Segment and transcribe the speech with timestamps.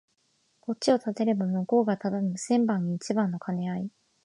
[0.61, 3.91] こっちを立てれば向こうが立たぬ千番に一番の兼合い